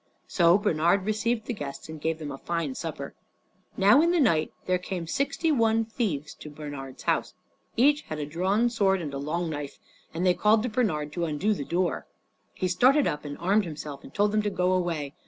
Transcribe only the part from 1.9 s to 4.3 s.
gave them a fine supper. Now in the